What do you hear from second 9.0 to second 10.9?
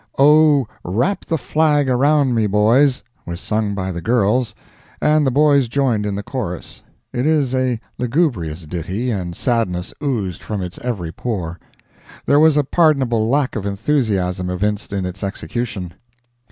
and sadness oozed from its